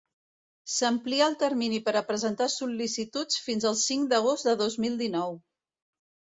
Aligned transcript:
S'amplia 0.75 1.27
el 1.31 1.37
termini 1.43 1.81
per 1.89 1.93
a 1.99 2.03
presentar 2.09 2.49
sol·licituds 2.55 3.39
fins 3.51 3.71
al 3.73 3.79
cinc 3.85 4.13
d'agost 4.15 4.51
de 4.51 4.59
dos 4.65 4.83
mil 4.89 5.01
dinou. 5.07 5.41